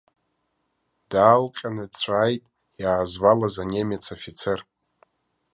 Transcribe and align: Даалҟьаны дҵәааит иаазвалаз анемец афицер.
Даалҟьаны 1.09 1.85
дҵәааит 1.91 2.43
иаазвалаз 2.81 3.55
анемец 3.63 4.05
афицер. 4.15 4.59